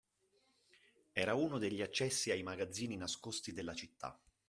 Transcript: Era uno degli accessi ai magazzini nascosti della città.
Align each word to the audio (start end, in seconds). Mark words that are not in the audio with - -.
Era 1.13 1.35
uno 1.35 1.59
degli 1.59 1.83
accessi 1.83 2.31
ai 2.31 2.41
magazzini 2.41 2.97
nascosti 2.97 3.53
della 3.53 3.75
città. 3.75 4.19